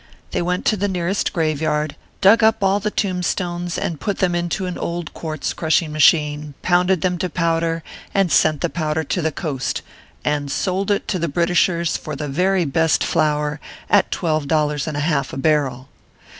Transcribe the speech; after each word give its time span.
They 0.31 0.41
went 0.41 0.61
into 0.65 0.77
the 0.77 0.87
nearest 0.87 1.31
graveyard, 1.31 1.95
dug 2.21 2.43
up 2.43 2.63
all 2.63 2.79
the 2.79 2.89
tombstones, 2.89 3.77
and 3.77 3.99
put 3.99 4.17
them 4.17 4.33
into 4.33 4.65
an 4.65 4.75
old 4.79 5.13
quartz 5.13 5.53
crushing 5.53 5.91
machine, 5.91 6.55
pounded 6.63 7.01
them 7.01 7.19
to 7.19 7.29
powder, 7.29 7.83
sent 8.29 8.61
the 8.61 8.69
powder 8.71 9.03
to 9.03 9.21
the 9.21 9.31
coast, 9.31 9.83
and 10.25 10.37
and 10.45 10.51
sold 10.51 10.89
it 10.89 11.07
to 11.09 11.19
the 11.19 11.27
Britishers 11.27 11.97
for 11.97 12.15
the 12.15 12.27
very 12.27 12.65
best 12.65 13.03
flour, 13.03 13.59
at 13.91 14.09
twelve 14.09 14.47
dollars 14.47 14.87
and 14.87 14.97
a 14.97 15.01
half 15.01 15.33
a 15.33 15.37
barrel 15.37 15.87